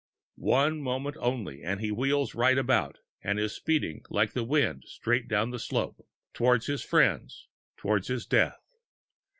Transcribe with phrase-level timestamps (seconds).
[0.39, 5.27] One moment only and he wheels right about and is speeding like the wind straight
[5.27, 8.65] down the slope toward his friends, toward his death!